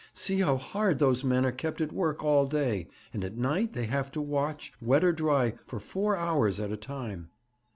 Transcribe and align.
See 0.15 0.39
how 0.39 0.57
hard 0.57 0.97
those 0.97 1.23
men 1.23 1.45
are 1.45 1.51
kept 1.51 1.79
at 1.79 1.91
work 1.91 2.23
all 2.23 2.47
day; 2.47 2.87
and 3.13 3.23
at 3.23 3.37
night 3.37 3.73
they 3.73 3.85
have 3.85 4.09
to 4.13 4.19
watch, 4.19 4.73
wet 4.81 5.03
or 5.03 5.13
dry, 5.13 5.53
for 5.67 5.79
four 5.79 6.15
hours 6.17 6.59
at 6.59 6.71
a 6.71 6.75
time.' 6.75 7.29